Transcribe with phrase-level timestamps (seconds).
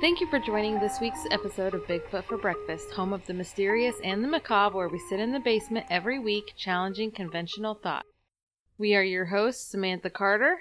[0.00, 3.96] Thank you for joining this week's episode of Bigfoot for Breakfast, home of the mysterious
[4.02, 8.06] and the macabre, where we sit in the basement every week challenging conventional thought.
[8.78, 10.60] We are your hosts, Samantha Carter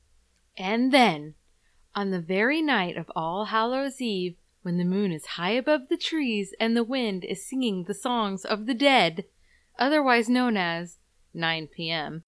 [0.58, 1.34] And then,
[1.94, 5.96] on the very night of All Hallows Eve, when the moon is high above the
[5.96, 9.24] trees and the wind is singing the songs of the dead,
[9.78, 10.98] otherwise known as
[11.32, 12.24] 9 p.m.,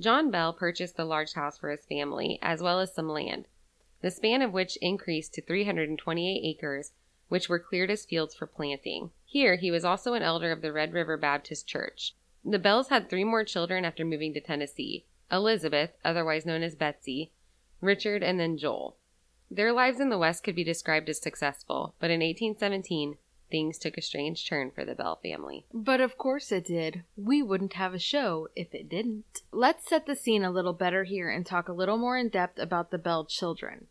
[0.00, 3.46] John Bell purchased the large house for his family, as well as some land,
[4.00, 6.92] the span of which increased to 328 acres,
[7.28, 9.10] which were cleared as fields for planting.
[9.26, 12.14] Here he was also an elder of the Red River Baptist Church.
[12.42, 17.30] The Bells had three more children after moving to Tennessee Elizabeth, otherwise known as Betsy,
[17.82, 18.96] Richard, and then Joel.
[19.50, 23.18] Their lives in the West could be described as successful, but in 1817,
[23.50, 25.66] things took a strange turn for the Bell family.
[25.72, 27.04] But of course it did.
[27.16, 29.42] We wouldn't have a show if it didn't.
[29.52, 32.58] Let's set the scene a little better here and talk a little more in depth
[32.58, 33.86] about the Bell children.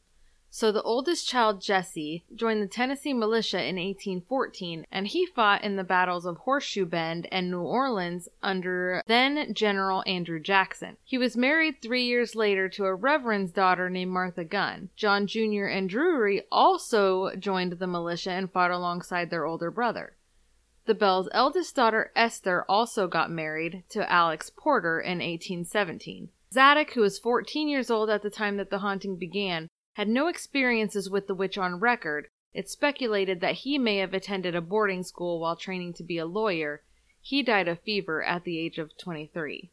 [0.52, 5.76] So the oldest child, Jesse, joined the Tennessee militia in 1814, and he fought in
[5.76, 10.98] the battles of Horseshoe Bend and New Orleans under then General Andrew Jackson.
[11.04, 14.90] He was married three years later to a reverend's daughter named Martha Gunn.
[14.96, 15.66] John Jr.
[15.66, 20.16] and Drury also joined the militia and fought alongside their older brother.
[20.86, 26.30] The Bell's eldest daughter, Esther, also got married to Alex Porter in 1817.
[26.52, 29.70] Zadok, who was 14 years old at the time that the haunting began,
[30.00, 32.30] had no experiences with the witch on record.
[32.54, 36.26] It's speculated that he may have attended a boarding school while training to be a
[36.26, 36.84] lawyer.
[37.20, 39.70] He died of fever at the age of 23.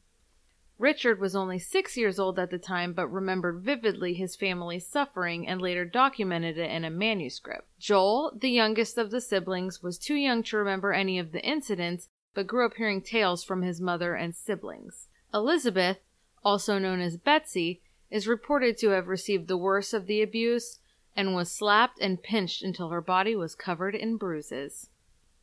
[0.81, 5.47] Richard was only six years old at the time, but remembered vividly his family's suffering
[5.47, 7.69] and later documented it in a manuscript.
[7.79, 12.09] Joel, the youngest of the siblings, was too young to remember any of the incidents,
[12.35, 15.07] but grew up hearing tales from his mother and siblings.
[15.33, 15.99] Elizabeth,
[16.45, 17.81] also known as Betsy,
[18.11, 20.81] is reported to have received the worst of the abuse
[21.17, 24.91] and was slapped and pinched until her body was covered in bruises.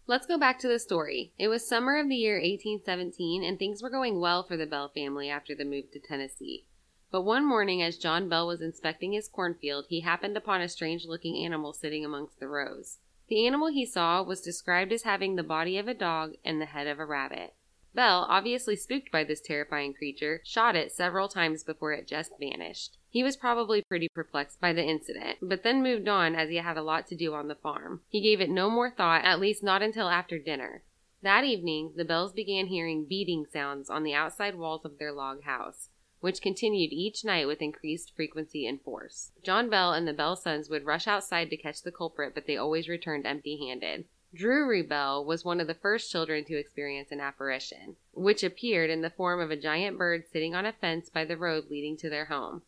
[0.06, 1.34] Let's go back to the story.
[1.40, 4.90] It was summer of the year 1817, and things were going well for the Bell
[4.90, 6.66] family after the move to Tennessee.
[7.10, 11.06] But one morning, as John Bell was inspecting his cornfield, he happened upon a strange
[11.06, 12.98] looking animal sitting amongst the rows.
[13.30, 16.66] The animal he saw was described as having the body of a dog and the
[16.66, 17.54] head of a rabbit.
[17.96, 22.98] Bell, obviously spooked by this terrifying creature, shot it several times before it just vanished.
[23.10, 26.78] He was probably pretty perplexed by the incident, but then moved on as he had
[26.78, 28.02] a lot to do on the farm.
[28.10, 30.84] He gave it no more thought, at least not until after dinner.
[31.22, 35.44] That evening, the Bells began hearing beating sounds on the outside walls of their log
[35.44, 39.32] house, which continued each night with increased frequency and force.
[39.44, 42.58] John Bell and the Bell sons would rush outside to catch the culprit, but they
[42.58, 44.06] always returned empty handed.
[44.34, 49.02] Drury Bell was one of the first children to experience an apparition, which appeared in
[49.02, 52.10] the form of a giant bird sitting on a fence by the road leading to
[52.10, 52.64] their home.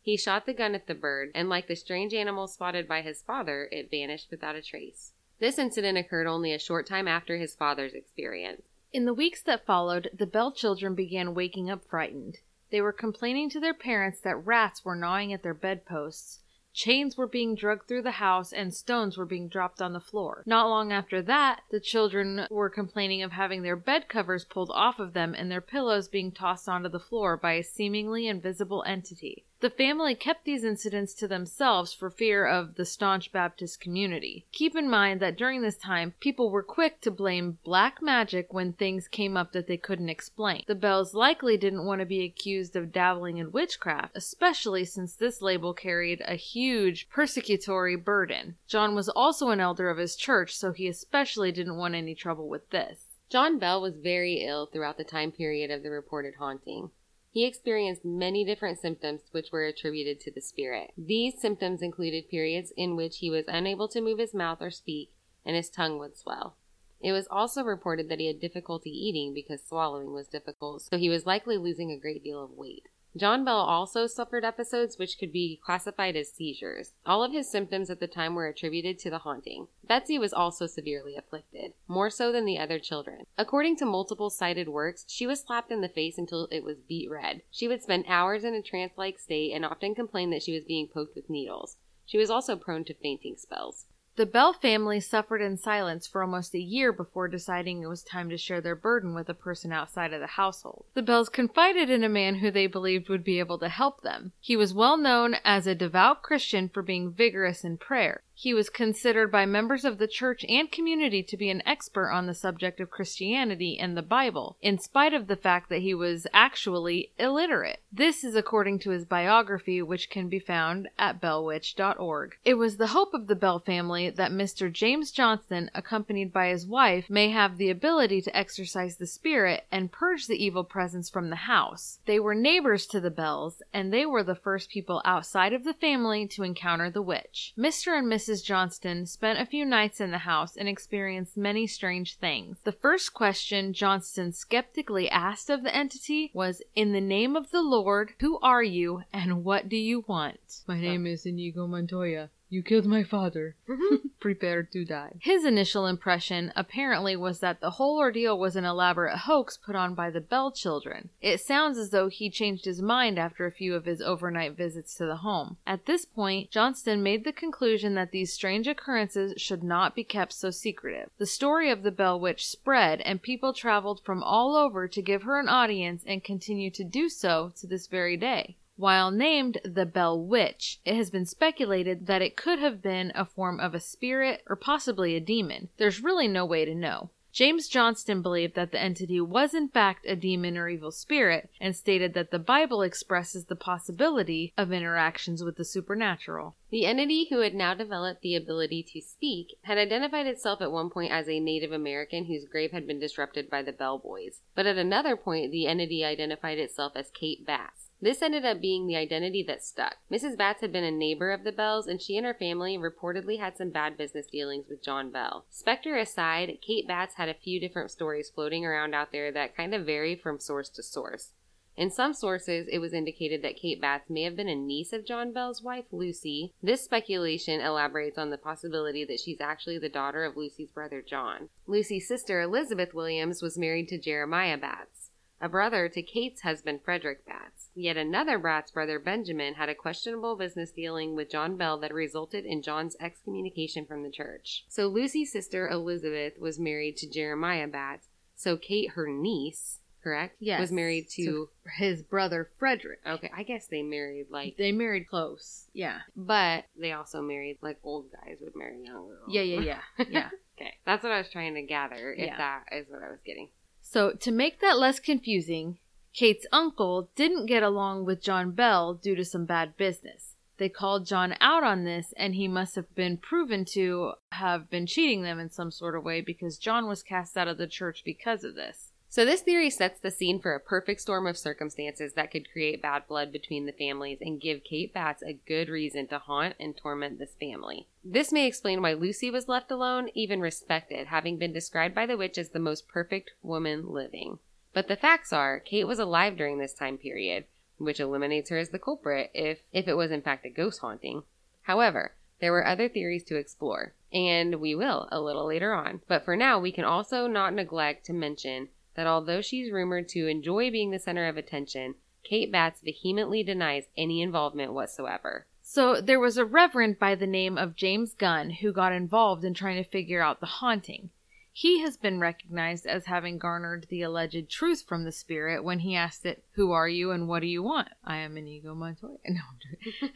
[0.00, 3.20] He shot the gun at the bird, and like the strange animal spotted by his
[3.20, 5.12] father, it vanished without a trace.
[5.40, 8.62] This incident occurred only a short time after his father's experience.
[8.92, 12.38] In the weeks that followed, the Bell children began waking up frightened.
[12.70, 16.40] They were complaining to their parents that rats were gnawing at their bedposts,
[16.72, 20.44] Chains were being dragged through the house and stones were being dropped on the floor.
[20.46, 24.98] Not long after that, the children were complaining of having their bed covers pulled off
[24.98, 29.44] of them and their pillows being tossed onto the floor by a seemingly invisible entity.
[29.60, 34.46] The family kept these incidents to themselves for fear of the staunch Baptist community.
[34.52, 38.72] Keep in mind that during this time, people were quick to blame black magic when
[38.72, 40.64] things came up that they couldn't explain.
[40.66, 45.42] The Bells likely didn't want to be accused of dabbling in witchcraft, especially since this
[45.42, 48.56] label carried a huge persecutory burden.
[48.66, 52.48] John was also an elder of his church, so he especially didn't want any trouble
[52.48, 53.04] with this.
[53.28, 56.90] John Bell was very ill throughout the time period of the reported haunting.
[57.32, 60.92] He experienced many different symptoms which were attributed to the spirit.
[60.98, 65.12] These symptoms included periods in which he was unable to move his mouth or speak,
[65.44, 66.56] and his tongue would swell.
[67.00, 71.08] It was also reported that he had difficulty eating because swallowing was difficult, so he
[71.08, 72.88] was likely losing a great deal of weight.
[73.16, 76.94] John Bell also suffered episodes which could be classified as seizures.
[77.04, 79.66] All of his symptoms at the time were attributed to the haunting.
[79.82, 83.24] Betsy was also severely afflicted, more so than the other children.
[83.36, 87.10] According to multiple cited works, she was slapped in the face until it was beet
[87.10, 87.42] red.
[87.50, 90.62] She would spend hours in a trance like state and often complained that she was
[90.64, 91.78] being poked with needles.
[92.06, 93.86] She was also prone to fainting spells.
[94.16, 98.28] The Bell family suffered in silence for almost a year before deciding it was time
[98.30, 100.84] to share their burden with a person outside of the household.
[100.94, 104.32] The Bells confided in a man who they believed would be able to help them.
[104.40, 108.22] He was well known as a devout Christian for being vigorous in prayer.
[108.42, 112.24] He was considered by members of the church and community to be an expert on
[112.24, 116.26] the subject of Christianity and the Bible, in spite of the fact that he was
[116.32, 117.80] actually illiterate.
[117.92, 122.36] This is according to his biography, which can be found at bellwitch.org.
[122.42, 124.72] It was the hope of the Bell family that Mr.
[124.72, 129.92] James Johnston, accompanied by his wife, may have the ability to exorcise the spirit and
[129.92, 131.98] purge the evil presence from the house.
[132.06, 135.74] They were neighbors to the Bells, and they were the first people outside of the
[135.74, 137.52] family to encounter the witch.
[137.58, 137.98] Mr.
[137.98, 138.29] and Mrs.
[138.30, 138.44] Mrs.
[138.44, 142.58] Johnston spent a few nights in the house and experienced many strange things.
[142.62, 147.60] The first question Johnston skeptically asked of the entity was, In the name of the
[147.60, 150.62] Lord, who are you and what do you want?
[150.68, 152.30] My name is Inigo Montoya.
[152.52, 153.54] You killed my father.
[153.68, 154.08] Mm-hmm.
[154.20, 155.12] Prepare to die.
[155.20, 159.94] His initial impression, apparently, was that the whole ordeal was an elaborate hoax put on
[159.94, 161.10] by the Bell children.
[161.22, 164.96] It sounds as though he changed his mind after a few of his overnight visits
[164.96, 165.58] to the home.
[165.64, 170.32] At this point, Johnston made the conclusion that these strange occurrences should not be kept
[170.32, 171.08] so secretive.
[171.18, 175.22] The story of the Bell Witch spread, and people traveled from all over to give
[175.22, 178.56] her an audience and continue to do so to this very day.
[178.80, 183.26] While named the Bell Witch, it has been speculated that it could have been a
[183.26, 185.68] form of a spirit or possibly a demon.
[185.76, 187.10] There's really no way to know.
[187.30, 191.76] James Johnston believed that the entity was in fact a demon or evil spirit and
[191.76, 196.56] stated that the Bible expresses the possibility of interactions with the supernatural.
[196.70, 200.88] The entity who had now developed the ability to speak had identified itself at one
[200.88, 204.40] point as a Native American whose grave had been disrupted by the Bell Boys.
[204.54, 207.89] But at another point, the entity identified itself as Kate Batts.
[208.02, 209.96] This ended up being the identity that stuck.
[210.10, 210.36] Mrs.
[210.36, 213.56] Batts had been a neighbor of the Bells, and she and her family reportedly had
[213.56, 215.44] some bad business dealings with John Bell.
[215.50, 219.74] Spectre aside, Kate Batts had a few different stories floating around out there that kind
[219.74, 221.32] of vary from source to source.
[221.76, 225.06] In some sources, it was indicated that Kate Batts may have been a niece of
[225.06, 226.52] John Bell's wife, Lucy.
[226.62, 231.48] This speculation elaborates on the possibility that she's actually the daughter of Lucy's brother, John.
[231.66, 234.99] Lucy's sister, Elizabeth Williams, was married to Jeremiah Batts.
[235.40, 237.68] A brother to Kate's husband Frederick Batts.
[237.74, 242.44] Yet another Batts brother, Benjamin, had a questionable business dealing with John Bell that resulted
[242.44, 244.64] in John's excommunication from the church.
[244.68, 248.08] So Lucy's sister Elizabeth was married to Jeremiah Batts.
[248.34, 250.36] So Kate, her niece, correct?
[250.40, 250.60] Yes.
[250.60, 251.48] Was married to.
[251.76, 253.00] his brother Frederick.
[253.06, 254.56] Okay, I guess they married like.
[254.56, 255.68] They married close.
[255.72, 255.98] Yeah.
[256.16, 259.28] But they also married like old guys would marry young girls.
[259.28, 260.04] Yeah, yeah, yeah.
[260.08, 260.28] Yeah.
[260.60, 262.12] okay, that's what I was trying to gather.
[262.12, 262.36] If Yeah.
[262.36, 263.48] that is what I was getting.
[263.92, 265.78] So, to make that less confusing,
[266.14, 270.36] Kate's uncle didn't get along with John Bell due to some bad business.
[270.58, 274.86] They called John out on this, and he must have been proven to have been
[274.86, 278.02] cheating them in some sort of way because John was cast out of the church
[278.04, 278.89] because of this.
[279.12, 282.80] So this theory sets the scene for a perfect storm of circumstances that could create
[282.80, 286.76] bad blood between the families and give Kate Batts a good reason to haunt and
[286.76, 287.88] torment this family.
[288.04, 292.16] This may explain why Lucy was left alone, even respected, having been described by the
[292.16, 294.38] witch as the most perfect woman living.
[294.72, 297.46] But the facts are, Kate was alive during this time period,
[297.78, 301.24] which eliminates her as the culprit if if it was in fact a ghost haunting.
[301.62, 306.00] However, there were other theories to explore, and we will a little later on.
[306.06, 310.26] But for now, we can also not neglect to mention that although she's rumored to
[310.26, 311.94] enjoy being the center of attention,
[312.24, 315.46] Kate Batts vehemently denies any involvement whatsoever.
[315.62, 319.54] So, there was a reverend by the name of James Gunn who got involved in
[319.54, 321.10] trying to figure out the haunting.
[321.52, 325.96] He has been recognized as having garnered the alleged truth from the spirit when he
[325.96, 327.88] asked it, Who are you and what do you want?
[328.04, 329.18] I am Inigo Montoya.
[329.28, 329.40] No,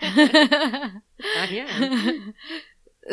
[0.01, 1.03] I'm joking.
[1.51, 2.19] Yeah.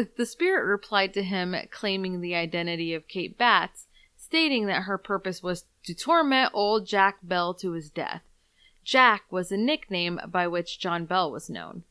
[0.18, 3.88] the spirit replied to him, claiming the identity of Kate Batts,
[4.32, 8.22] stating that her purpose was to torment old Jack Bell to his death.
[8.82, 11.84] Jack was a nickname by which John Bell was known.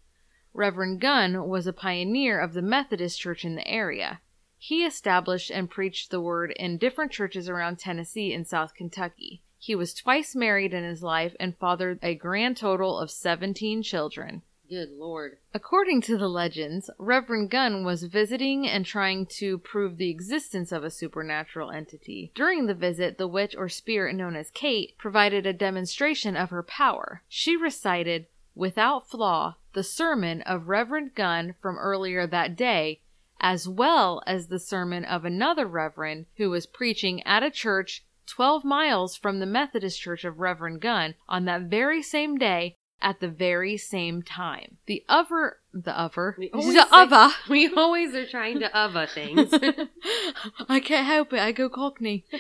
[0.54, 4.23] Reverend Gunn was a pioneer of the Methodist church in the area.
[4.56, 9.42] He established and preached the word in different churches around Tennessee and South Kentucky.
[9.59, 14.40] He was twice married in his life and fathered a grand total of 17 children.
[14.71, 15.39] Good lord.
[15.53, 20.85] According to the legends, Reverend Gunn was visiting and trying to prove the existence of
[20.85, 22.31] a supernatural entity.
[22.37, 26.62] During the visit, the witch or spirit known as Kate provided a demonstration of her
[26.62, 27.25] power.
[27.29, 33.00] She recited, without flaw, the sermon of Reverend Gunn from earlier that day,
[33.41, 38.65] as well as the sermon of another reverend who was preaching at a church 12
[38.65, 43.28] miles from the Methodist Church of Reverend Gunn on that very same day at the
[43.28, 44.76] very same time.
[44.87, 47.35] The other, the other, We the always say- other.
[47.49, 49.52] We always are trying to other things.
[50.69, 51.40] I can't help it.
[51.40, 52.25] I go Cockney.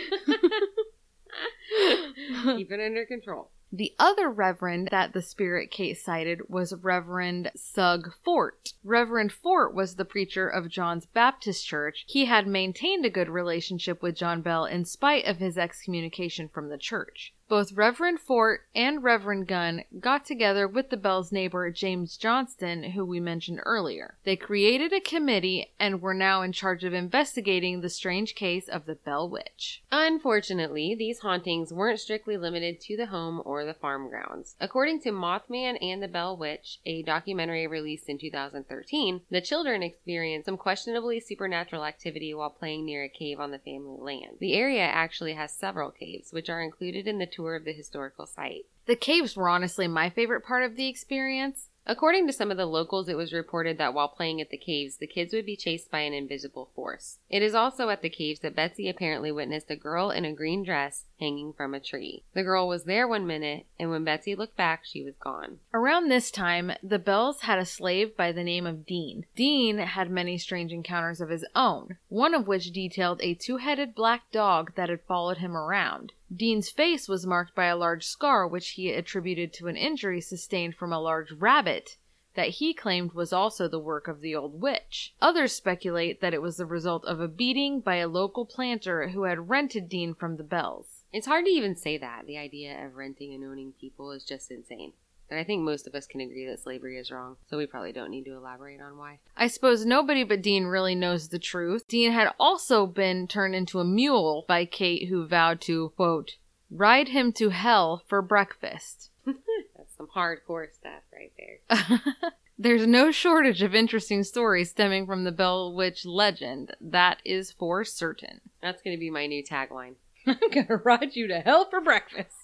[2.44, 3.50] Keep it under control.
[3.72, 8.72] The other reverend that the spirit case cited was Reverend Sugg Fort.
[8.82, 12.04] Reverend Fort was the preacher of John's Baptist Church.
[12.08, 16.68] He had maintained a good relationship with John Bell in spite of his excommunication from
[16.68, 17.32] the church.
[17.50, 23.04] Both Reverend Fort and Reverend Gunn got together with the Bell's neighbor James Johnston, who
[23.04, 24.14] we mentioned earlier.
[24.22, 28.86] They created a committee and were now in charge of investigating the strange case of
[28.86, 29.82] the Bell Witch.
[29.90, 34.54] Unfortunately, these hauntings weren't strictly limited to the home or the farm grounds.
[34.60, 40.46] According to Mothman and the Bell Witch, a documentary released in 2013, the children experienced
[40.46, 44.36] some questionably supernatural activity while playing near a cave on the family land.
[44.38, 48.26] The area actually has several caves, which are included in the tour of the historical
[48.26, 48.66] site.
[48.86, 51.68] The caves were honestly my favorite part of the experience.
[51.86, 54.98] According to some of the locals, it was reported that while playing at the caves,
[54.98, 57.18] the kids would be chased by an invisible force.
[57.30, 60.62] It is also at the caves that Betsy apparently witnessed a girl in a green
[60.62, 62.22] dress hanging from a tree.
[62.34, 65.60] The girl was there one minute, and when Betsy looked back, she was gone.
[65.72, 69.24] Around this time, the Bells had a slave by the name of Dean.
[69.34, 73.94] Dean had many strange encounters of his own, one of which detailed a two headed
[73.94, 76.12] black dog that had followed him around.
[76.34, 80.76] Dean's face was marked by a large scar, which he attributed to an injury sustained
[80.76, 81.96] from a large rabbit
[82.34, 85.14] that he claimed was also the work of the old witch.
[85.20, 89.24] Others speculate that it was the result of a beating by a local planter who
[89.24, 91.04] had rented Dean from the Bells.
[91.12, 92.26] It's hard to even say that.
[92.26, 94.92] The idea of renting and owning people is just insane.
[95.30, 97.92] And I think most of us can agree that slavery is wrong, so we probably
[97.92, 99.20] don't need to elaborate on why.
[99.36, 101.86] I suppose nobody but Dean really knows the truth.
[101.86, 106.32] Dean had also been turned into a mule by Kate, who vowed to, quote,
[106.70, 109.10] ride him to hell for breakfast.
[109.24, 112.00] That's some hardcore stuff right there.
[112.58, 116.76] There's no shortage of interesting stories stemming from the Bell Witch legend.
[116.80, 118.40] That is for certain.
[118.60, 119.94] That's going to be my new tagline.
[120.26, 122.36] I'm gonna ride you to hell for breakfast.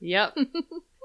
[0.00, 0.36] Yep.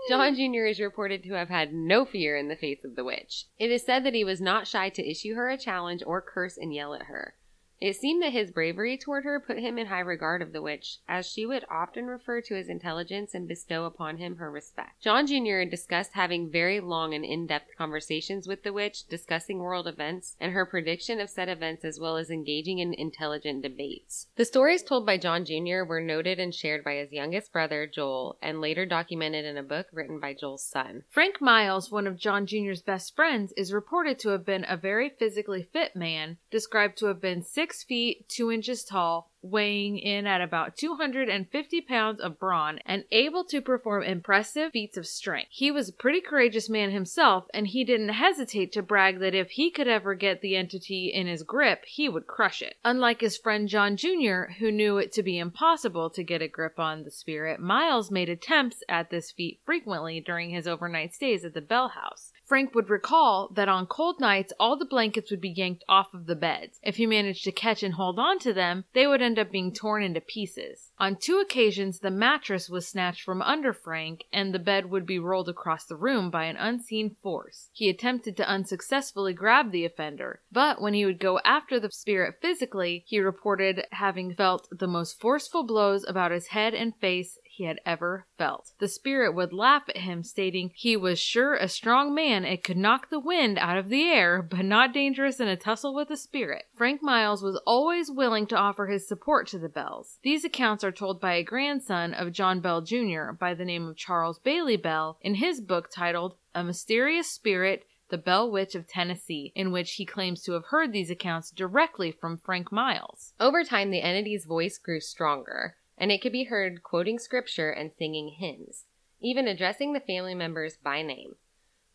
[0.09, 0.65] John Jr.
[0.65, 3.45] is reported to have had no fear in the face of the witch.
[3.57, 6.57] It is said that he was not shy to issue her a challenge or curse
[6.57, 7.35] and yell at her.
[7.83, 10.99] It seemed that his bravery toward her put him in high regard of the witch,
[11.05, 15.01] as she would often refer to his intelligence and bestow upon him her respect.
[15.01, 15.69] John Jr.
[15.69, 20.65] discussed having very long and in-depth conversations with the witch, discussing world events and her
[20.65, 24.27] prediction of said events as well as engaging in intelligent debates.
[24.37, 25.83] The stories told by John Jr.
[25.83, 29.87] were noted and shared by his youngest brother, Joel, and later documented in a book
[29.91, 31.03] written by Joel's son.
[31.09, 35.09] Frank Miles, one of John Jr.'s best friends, is reported to have been a very
[35.09, 40.41] physically fit man, described to have been six feet two inches tall, weighing in at
[40.41, 45.49] about 250 pounds of brawn, and able to perform impressive feats of strength.
[45.49, 49.51] He was a pretty courageous man himself, and he didn't hesitate to brag that if
[49.51, 52.75] he could ever get the entity in his grip, he would crush it.
[52.83, 56.79] Unlike his friend John Jr., who knew it to be impossible to get a grip
[56.79, 61.53] on the spirit, Miles made attempts at this feat frequently during his overnight stays at
[61.53, 62.32] the Bell House.
[62.53, 66.27] Frank would recall that on cold nights all the blankets would be yanked off of
[66.27, 66.79] the beds.
[66.83, 69.73] If he managed to catch and hold on to them, they would end up being
[69.73, 70.91] torn into pieces.
[70.99, 75.17] On two occasions, the mattress was snatched from under Frank and the bed would be
[75.17, 77.69] rolled across the room by an unseen force.
[77.73, 82.35] He attempted to unsuccessfully grab the offender, but when he would go after the spirit
[82.39, 87.65] physically, he reported having felt the most forceful blows about his head and face he
[87.65, 88.73] had ever felt.
[88.79, 92.77] The spirit would laugh at him, stating he was sure a strong man and could
[92.77, 96.17] knock the wind out of the air, but not dangerous in a tussle with a
[96.17, 96.65] spirit.
[96.75, 100.17] Frank Miles was always willing to offer his support to the Bells.
[100.23, 103.33] These accounts are told by a grandson of John Bell Jr.
[103.39, 108.17] by the name of Charles Bailey Bell in his book titled A Mysterious Spirit the
[108.17, 112.37] Bell Witch of Tennessee, in which he claims to have heard these accounts directly from
[112.37, 113.33] Frank Miles.
[113.39, 117.89] Over time, the entity's voice grew stronger and it could be heard quoting scripture and
[117.97, 118.87] singing hymns,
[119.21, 121.35] even addressing the family members by name.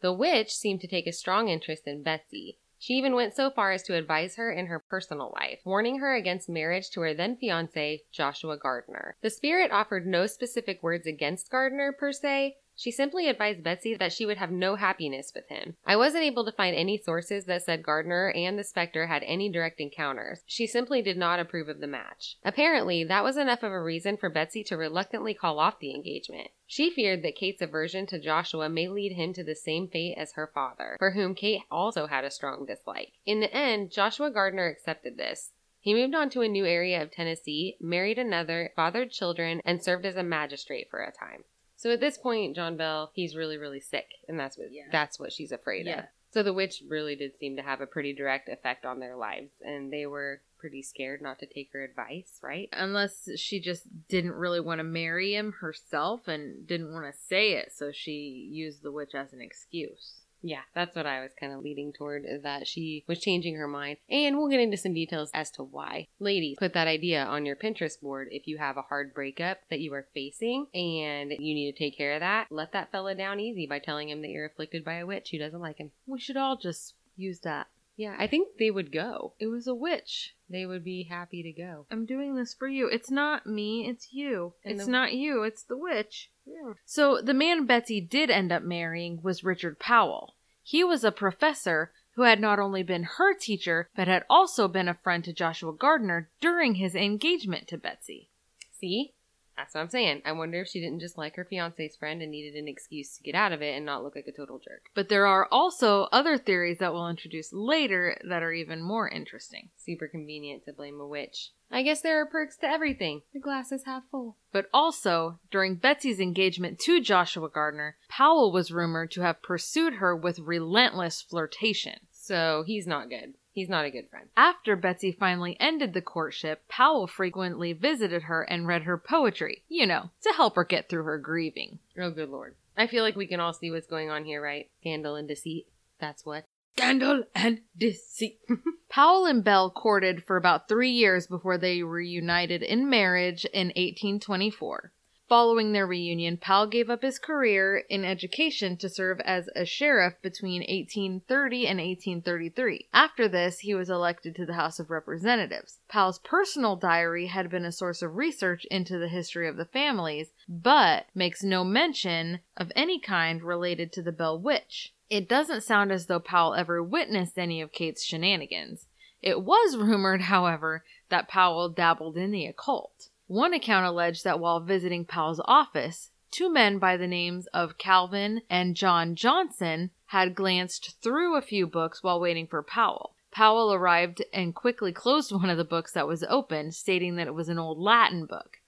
[0.00, 2.56] The witch seemed to take a strong interest in Betsy.
[2.78, 6.14] She even went so far as to advise her in her personal life, warning her
[6.14, 9.16] against marriage to her then fiance, Joshua Gardner.
[9.20, 14.12] The spirit offered no specific words against Gardner per se, she simply advised Betsy that
[14.12, 15.74] she would have no happiness with him.
[15.84, 19.50] I wasn't able to find any sources that said Gardner and the Spectre had any
[19.50, 20.44] direct encounters.
[20.46, 22.36] She simply did not approve of the match.
[22.44, 26.52] Apparently, that was enough of a reason for Betsy to reluctantly call off the engagement.
[26.68, 30.34] She feared that Kate's aversion to Joshua may lead him to the same fate as
[30.34, 33.12] her father, for whom Kate also had a strong dislike.
[33.26, 35.50] In the end, Joshua Gardner accepted this.
[35.80, 40.06] He moved on to a new area of Tennessee, married another, fathered children, and served
[40.06, 41.44] as a magistrate for a time.
[41.78, 44.88] So at this point, John Bell, he's really, really sick, and that's what Yeah.
[44.90, 46.00] that's what she's afraid Yeah.
[46.00, 46.04] of.
[46.30, 49.52] So the witch really did seem to have a pretty direct effect on their lives,
[49.62, 52.68] and they were pretty scared not to take her advice, right?
[52.72, 57.52] Unless she just didn't really want to marry him herself and didn't want to say
[57.52, 60.22] it, so she used the witch as an excuse.
[60.42, 63.68] Yeah, that's what I was kind of leading toward, is that she was changing her
[63.68, 63.98] mind.
[64.10, 66.06] And we'll get into some details as to why.
[66.20, 69.80] Ladies, put that idea on your Pinterest board if you have a hard breakup that
[69.80, 72.46] you are facing and you need to take care of that.
[72.50, 75.38] Let that fella down easy by telling him that you're afflicted by a witch who
[75.38, 75.90] doesn't like him.
[76.06, 77.66] We should all just use that.
[77.96, 79.32] Yeah, I think they would go.
[79.40, 80.36] It was a witch.
[80.48, 81.86] They would be happy to go.
[81.90, 82.86] I'm doing this for you.
[82.86, 84.54] It's not me, it's you.
[84.64, 86.30] And it's the- not you, it's the witch.
[86.48, 86.74] Yeah.
[86.84, 90.34] So the man Betsy did end up marrying was Richard Powell.
[90.62, 94.88] He was a professor who had not only been her teacher, but had also been
[94.88, 98.28] a friend to Joshua Gardner during his engagement to Betsy.
[98.72, 99.14] See?
[99.56, 100.22] That's what I'm saying.
[100.24, 103.22] I wonder if she didn't just like her fiance's friend and needed an excuse to
[103.22, 104.86] get out of it and not look like a total jerk.
[104.94, 109.70] But there are also other theories that we'll introduce later that are even more interesting.
[109.76, 111.50] Super convenient to blame a witch.
[111.70, 113.22] I guess there are perks to everything.
[113.32, 114.36] The glass is half full.
[114.52, 120.16] But also, during Betsy's engagement to Joshua Gardner, Powell was rumored to have pursued her
[120.16, 122.00] with relentless flirtation.
[122.10, 123.34] So he's not good.
[123.52, 124.28] He's not a good friend.
[124.36, 129.86] After Betsy finally ended the courtship, Powell frequently visited her and read her poetry, you
[129.86, 131.80] know, to help her get through her grieving.
[131.98, 132.54] Oh, good lord.
[132.76, 134.68] I feel like we can all see what's going on here, right?
[134.80, 135.66] Scandal and deceit.
[136.00, 136.44] That's what.
[136.76, 138.40] Scandal and deceit.
[138.88, 144.92] Powell and Bell courted for about three years before they reunited in marriage in 1824.
[145.28, 150.14] Following their reunion, Powell gave up his career in education to serve as a sheriff
[150.22, 152.88] between 1830 and 1833.
[152.94, 155.80] After this, he was elected to the House of Representatives.
[155.86, 160.32] Powell's personal diary had been a source of research into the history of the families,
[160.48, 164.94] but makes no mention of any kind related to the Bell Witch.
[165.10, 168.86] It doesn't sound as though Powell ever witnessed any of Kate's shenanigans.
[169.22, 173.08] It was rumored, however, that Powell dabbled in the occult.
[173.26, 178.42] One account alleged that while visiting Powell's office, two men by the names of Calvin
[178.48, 183.14] and John Johnson had glanced through a few books while waiting for Powell.
[183.30, 187.34] Powell arrived and quickly closed one of the books that was open, stating that it
[187.34, 188.58] was an old Latin book.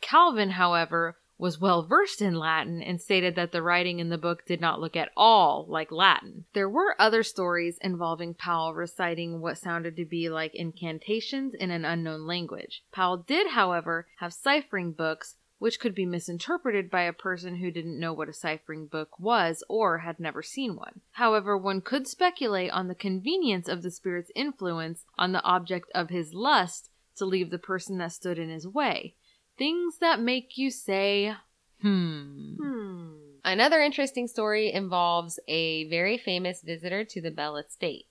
[0.00, 4.46] Calvin, however, was well versed in Latin and stated that the writing in the book
[4.46, 6.44] did not look at all like Latin.
[6.54, 11.84] There were other stories involving Powell reciting what sounded to be like incantations in an
[11.84, 12.84] unknown language.
[12.92, 17.98] Powell did, however, have ciphering books which could be misinterpreted by a person who didn't
[17.98, 21.00] know what a ciphering book was or had never seen one.
[21.10, 26.08] However, one could speculate on the convenience of the spirit's influence on the object of
[26.08, 29.16] his lust to leave the person that stood in his way.
[29.62, 31.36] Things that make you say,
[31.80, 32.56] hmm.
[32.60, 33.12] Hmm.
[33.44, 38.06] Another interesting story involves a very famous visitor to the Bell estate.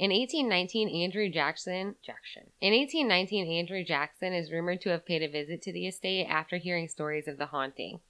[0.00, 2.50] In 1819, Andrew Jackson, Jackson.
[2.60, 6.56] In 1819, Andrew Jackson is rumored to have paid a visit to the estate after
[6.56, 8.00] hearing stories of the haunting.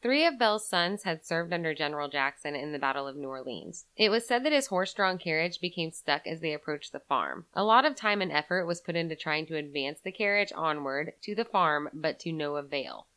[0.00, 3.86] Three of Bell's sons had served under General Jackson in the Battle of New Orleans.
[3.96, 7.46] It was said that his horse drawn carriage became stuck as they approached the farm.
[7.52, 11.14] A lot of time and effort was put into trying to advance the carriage onward
[11.22, 13.08] to the farm, but to no avail.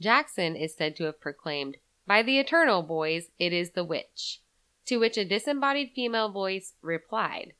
[0.00, 1.76] Jackson is said to have proclaimed,
[2.08, 4.40] By the Eternal, boys, it is the witch.
[4.86, 7.52] To which a disembodied female voice replied,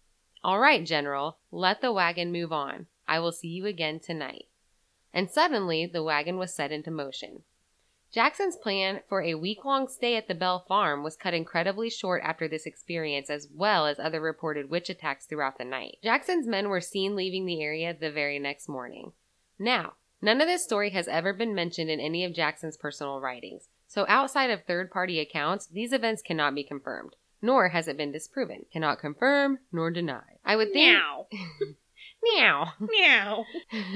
[0.43, 2.87] All right, General, let the wagon move on.
[3.07, 4.47] I will see you again tonight.
[5.15, 7.45] And suddenly the wagon was set into motion.
[8.13, 12.23] Jackson's plan for a week long stay at the Bell farm was cut incredibly short
[12.25, 15.99] after this experience, as well as other reported witch attacks throughout the night.
[16.03, 19.13] Jackson's men were seen leaving the area the very next morning.
[19.59, 23.69] Now, none of this story has ever been mentioned in any of Jackson's personal writings,
[23.87, 28.13] so outside of third party accounts, these events cannot be confirmed, nor has it been
[28.13, 28.67] disproven.
[28.73, 30.39] Cannot confirm nor deny.
[30.45, 30.99] I would think.
[30.99, 31.27] Meow.
[32.35, 32.73] Meow.
[32.81, 33.45] Meow.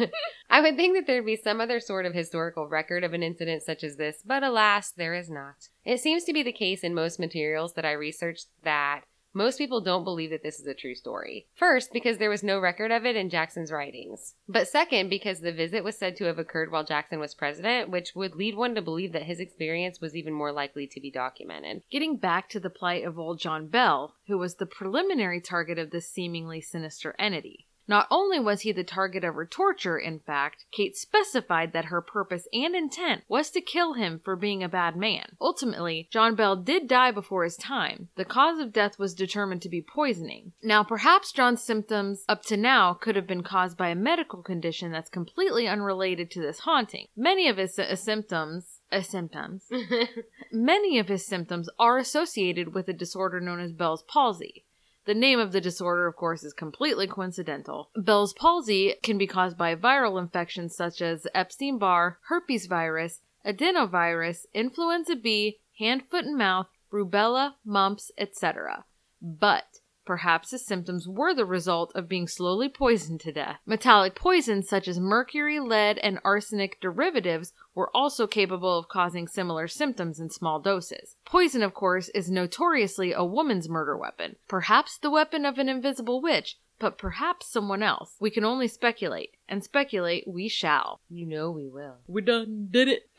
[0.50, 3.62] I would think that there'd be some other sort of historical record of an incident
[3.62, 5.68] such as this, but alas, there is not.
[5.84, 9.80] It seems to be the case in most materials that I researched that most people
[9.80, 11.46] don't believe that this is a true story.
[11.54, 14.34] First, because there was no record of it in Jackson's writings.
[14.48, 18.16] But second, because the visit was said to have occurred while Jackson was president, which
[18.16, 21.82] would lead one to believe that his experience was even more likely to be documented.
[21.92, 25.90] Getting back to the plight of old John Bell, who was the preliminary target of
[25.90, 27.66] this seemingly sinister entity.
[27.90, 32.00] Not only was he the target of her torture, in fact, Kate specified that her
[32.00, 35.34] purpose and intent was to kill him for being a bad man.
[35.40, 38.08] Ultimately, John Bell did die before his time.
[38.14, 40.52] The cause of death was determined to be poisoning.
[40.62, 44.92] Now, perhaps John's symptoms up to now could have been caused by a medical condition
[44.92, 47.08] that's completely unrelated to this haunting.
[47.16, 49.68] Many of his uh, symptoms uh, symptoms.
[50.52, 54.64] Many of his symptoms are associated with a disorder known as Bell's palsy.
[55.06, 57.90] The name of the disorder, of course, is completely coincidental.
[57.96, 64.46] Bell's palsy can be caused by viral infections such as Epstein Barr, herpes virus, adenovirus,
[64.52, 68.84] influenza B, hand, foot, and mouth, rubella, mumps, etc.
[69.22, 73.60] But Perhaps his symptoms were the result of being slowly poisoned to death.
[73.64, 79.66] Metallic poisons such as mercury, lead, and arsenic derivatives were also capable of causing similar
[79.66, 81.16] symptoms in small doses.
[81.24, 84.36] Poison, of course, is notoriously a woman's murder weapon.
[84.46, 88.16] Perhaps the weapon of an invisible witch, but perhaps someone else.
[88.20, 91.00] We can only speculate, and speculate we shall.
[91.08, 91.96] You know we will.
[92.06, 93.08] We done did it.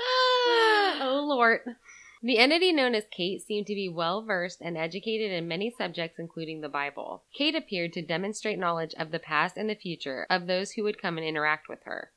[0.00, 1.60] oh Lord.
[2.22, 6.18] The entity known as Kate seemed to be well versed and educated in many subjects,
[6.18, 7.24] including the Bible.
[7.32, 11.00] Kate appeared to demonstrate knowledge of the past and the future of those who would
[11.00, 12.10] come and interact with her.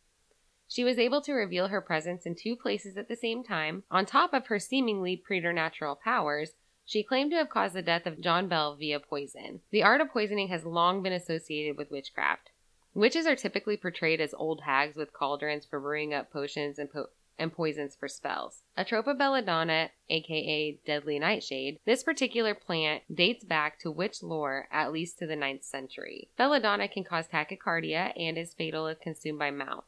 [0.71, 3.83] She was able to reveal her presence in two places at the same time.
[3.91, 6.53] On top of her seemingly preternatural powers,
[6.85, 9.59] she claimed to have caused the death of John Bell via poison.
[9.71, 12.51] The art of poisoning has long been associated with witchcraft.
[12.93, 17.09] Witches are typically portrayed as old hags with cauldrons for brewing up potions and po-
[17.37, 18.61] and poisons for spells.
[18.77, 25.19] Atropa belladonna, aka deadly nightshade, this particular plant dates back to witch lore at least
[25.19, 26.29] to the 9th century.
[26.37, 29.83] Belladonna can cause tachycardia and is fatal if consumed by mouth.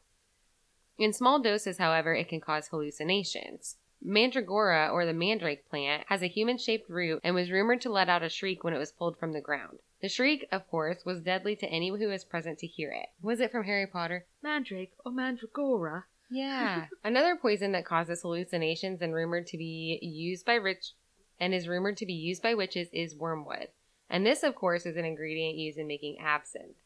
[0.98, 3.76] In small doses, however, it can cause hallucinations.
[4.04, 8.08] Mandragora, or the mandrake plant, has a human shaped root and was rumored to let
[8.08, 9.78] out a shriek when it was pulled from the ground.
[10.02, 13.06] The shriek, of course, was deadly to anyone who was present to hear it.
[13.22, 14.26] Was it from Harry Potter?
[14.42, 16.04] Mandrake or Mandragora.
[16.30, 16.86] Yeah.
[17.04, 20.92] Another poison that causes hallucinations and rumored to be used by rich
[21.40, 23.68] and is rumored to be used by witches is wormwood.
[24.10, 26.76] And this, of course, is an ingredient used in making absinthe.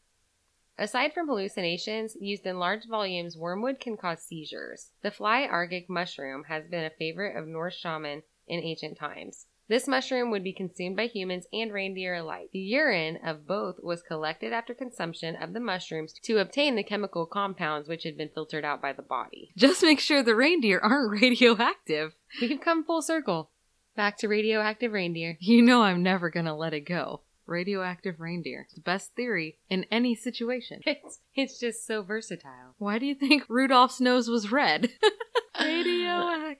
[0.79, 4.91] Aside from hallucinations, used in large volumes, wormwood can cause seizures.
[5.01, 9.47] The fly agaric mushroom has been a favorite of Norse shaman in ancient times.
[9.67, 12.51] This mushroom would be consumed by humans and reindeer alike.
[12.53, 17.25] The urine of both was collected after consumption of the mushrooms to obtain the chemical
[17.25, 19.51] compounds which had been filtered out by the body.
[19.57, 22.15] Just make sure the reindeer aren't radioactive.
[22.39, 23.51] We've come full circle.
[23.97, 25.37] Back to radioactive reindeer.
[25.41, 27.23] You know I'm never gonna let it go.
[27.49, 28.61] Radioactive reindeer.
[28.65, 30.81] It's the best theory in any situation.
[30.85, 32.75] It's, it's just so versatile.
[32.77, 34.89] Why do you think Rudolph's nose was red?
[35.59, 36.59] Radioactive.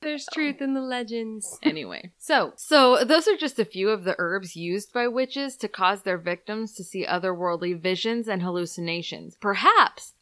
[0.00, 1.58] There's truth in the legends.
[1.62, 5.68] Anyway, so so those are just a few of the herbs used by witches to
[5.68, 9.36] cause their victims to see otherworldly visions and hallucinations.
[9.40, 10.14] Perhaps,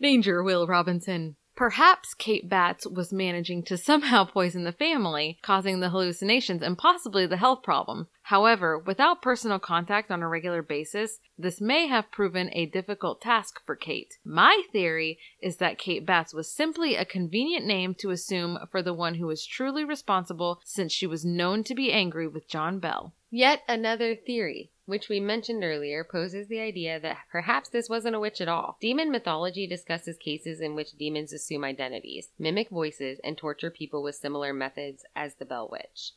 [0.00, 1.36] danger, Will Robinson.
[1.58, 7.26] Perhaps Kate Batts was managing to somehow poison the family, causing the hallucinations and possibly
[7.26, 8.06] the health problem.
[8.22, 13.60] However, without personal contact on a regular basis, this may have proven a difficult task
[13.66, 14.18] for Kate.
[14.24, 18.94] My theory is that Kate Batts was simply a convenient name to assume for the
[18.94, 23.14] one who was truly responsible since she was known to be angry with John Bell.
[23.32, 28.18] Yet another theory, which we mentioned earlier, poses the idea that perhaps this wasn't a
[28.18, 28.78] witch at all.
[28.80, 34.14] Demon mythology discusses cases in which demons assume identities, mimic voices, and torture people with
[34.14, 36.12] similar methods as the Bell Witch.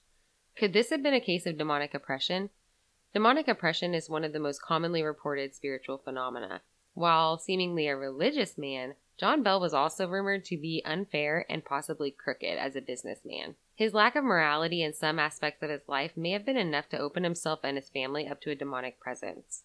[0.55, 2.49] Could this have been a case of demonic oppression?
[3.13, 6.62] Demonic oppression is one of the most commonly reported spiritual phenomena.
[6.93, 12.10] While seemingly a religious man, John Bell was also rumored to be unfair and possibly
[12.10, 13.55] crooked as a businessman.
[13.82, 17.00] His lack of morality in some aspects of his life may have been enough to
[17.00, 19.63] open himself and his family up to a demonic presence.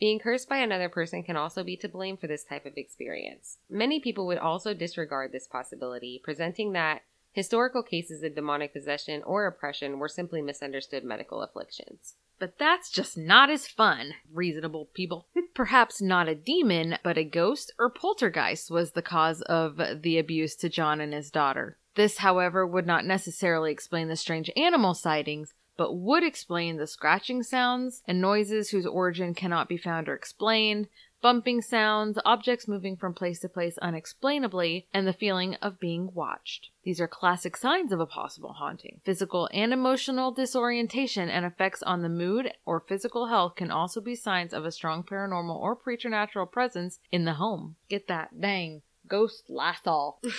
[0.00, 3.58] Being cursed by another person can also be to blame for this type of experience.
[3.70, 9.46] Many people would also disregard this possibility, presenting that historical cases of demonic possession or
[9.46, 12.16] oppression were simply misunderstood medical afflictions.
[12.40, 15.28] But that's just not as fun, reasonable people.
[15.54, 20.56] Perhaps not a demon, but a ghost or poltergeist was the cause of the abuse
[20.56, 21.78] to John and his daughter.
[21.94, 27.42] This, however, would not necessarily explain the strange animal sightings, but would explain the scratching
[27.42, 30.88] sounds and noises whose origin cannot be found or explained,
[31.20, 36.70] bumping sounds, objects moving from place to place unexplainably, and the feeling of being watched.
[36.82, 39.00] These are classic signs of a possible haunting.
[39.04, 44.14] Physical and emotional disorientation and effects on the mood or physical health can also be
[44.14, 47.76] signs of a strong paranormal or preternatural presence in the home.
[47.88, 50.20] Get that dang ghost Lysol.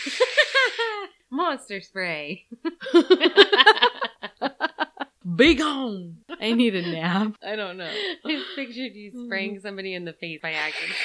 [1.34, 2.46] Monster spray.
[5.36, 6.18] Be gone.
[6.40, 7.38] I need a nap.
[7.44, 7.92] I don't know.
[8.26, 9.26] I pictured you mm-hmm.
[9.26, 10.96] spraying somebody in the face by accident.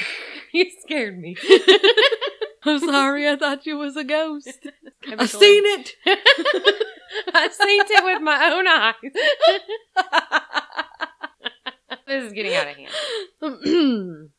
[0.52, 1.34] you scared me.
[2.62, 4.66] I'm sorry, I thought you was a ghost.
[4.66, 4.70] I
[5.02, 5.94] Chemical- seen it.
[7.32, 8.96] I've seen it with my own eyes.
[12.06, 12.92] this is getting out of hand.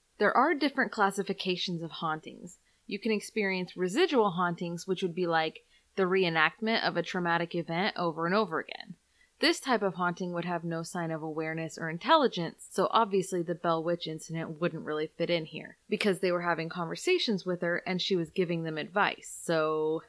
[0.20, 2.60] there are different classifications of hauntings.
[2.86, 5.62] You can experience residual hauntings, which would be like
[6.00, 8.96] the reenactment of a traumatic event over and over again.
[9.42, 13.54] This type of haunting would have no sign of awareness or intelligence, so obviously the
[13.54, 17.84] Bell Witch incident wouldn't really fit in here because they were having conversations with her
[17.86, 19.38] and she was giving them advice.
[19.44, 20.04] So,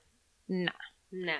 [0.48, 0.70] nah.
[1.10, 1.32] Nah.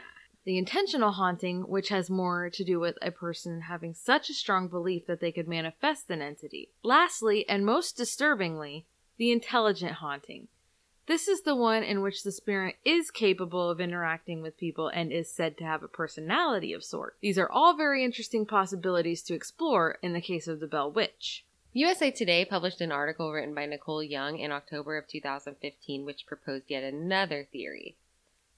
[0.44, 4.66] The intentional haunting, which has more to do with a person having such a strong
[4.66, 6.70] belief that they could manifest an entity.
[6.82, 8.86] Lastly, and most disturbingly,
[9.16, 10.48] the intelligent haunting.
[11.06, 15.10] This is the one in which the spirit is capable of interacting with people and
[15.10, 17.16] is said to have a personality of sort.
[17.20, 21.44] These are all very interesting possibilities to explore in the case of the Bell Witch.
[21.72, 26.64] USA Today published an article written by Nicole Young in October of 2015, which proposed
[26.68, 27.96] yet another theory.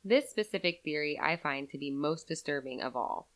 [0.04, 3.28] This specific theory I find to be most disturbing of all.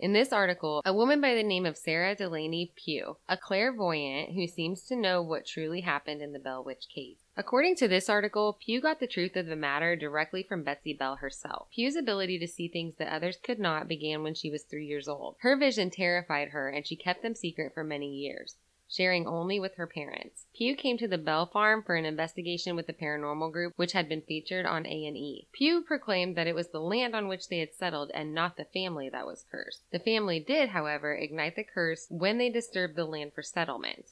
[0.00, 4.46] In this article, a woman by the name of Sarah Delaney Pugh, a clairvoyant who
[4.46, 7.18] seems to know what truly happened in the Bell Witch case.
[7.36, 11.16] According to this article, Pugh got the truth of the matter directly from Betsy Bell
[11.16, 11.68] herself.
[11.74, 15.08] Pugh's ability to see things that others could not began when she was three years
[15.08, 15.36] old.
[15.40, 18.56] Her vision terrified her, and she kept them secret for many years
[18.90, 20.46] sharing only with her parents.
[20.54, 24.08] Pugh came to the Bell Farm for an investigation with the paranormal group, which had
[24.08, 25.46] been featured on A&E.
[25.52, 28.64] Pugh proclaimed that it was the land on which they had settled and not the
[28.64, 29.84] family that was cursed.
[29.92, 34.06] The family did, however, ignite the curse when they disturbed the land for settlement.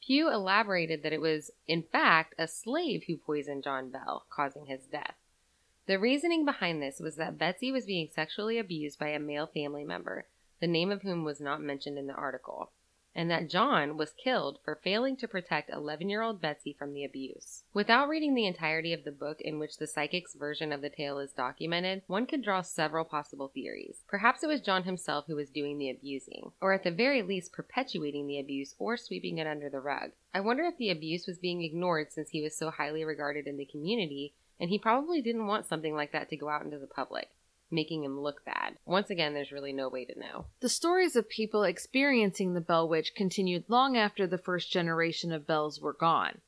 [0.00, 4.86] Pugh elaborated that it was, in fact, a slave who poisoned John Bell, causing his
[4.86, 5.16] death.
[5.86, 9.84] The reasoning behind this was that Betsy was being sexually abused by a male family
[9.84, 10.26] member,
[10.60, 12.72] the name of whom was not mentioned in the article
[13.14, 17.04] and that John was killed for failing to protect 11 year old Betsy from the
[17.04, 17.64] abuse.
[17.74, 21.18] Without reading the entirety of the book in which the psychic's version of the tale
[21.18, 24.04] is documented, one could draw several possible theories.
[24.06, 27.52] Perhaps it was John himself who was doing the abusing, or at the very least
[27.52, 30.12] perpetuating the abuse or sweeping it under the rug.
[30.32, 33.56] I wonder if the abuse was being ignored since he was so highly regarded in
[33.56, 36.86] the community, and he probably didn't want something like that to go out into the
[36.86, 37.30] public
[37.70, 38.76] making him look bad.
[38.84, 40.46] Once again, there's really no way to know.
[40.60, 45.46] The stories of people experiencing the Bell Witch continued long after the first generation of
[45.46, 46.40] Bells were gone.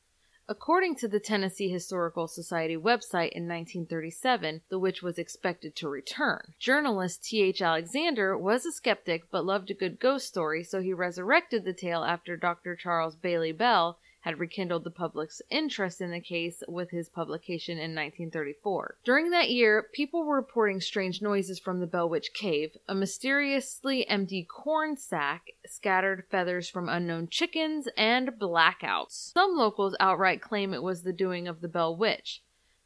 [0.49, 6.55] According to the Tennessee Historical Society website in 1937, the witch was expected to return.
[6.59, 7.63] Journalist T.H.
[7.63, 12.03] Alexander was a skeptic but loved a good ghost story, so he resurrected the tale
[12.03, 12.75] after Dr.
[12.75, 17.95] Charles Bailey Bell had rekindled the public's interest in the case with his publication in
[17.95, 18.97] 1934.
[19.05, 24.09] During that year, people were reporting strange noises from the Bell Witch Cave, a mysteriously
[24.09, 29.33] empty corn sack, scattered feathers from unknown chickens, and blackouts.
[29.33, 32.43] Some locals outright claim it was the doing of the Bell Witch.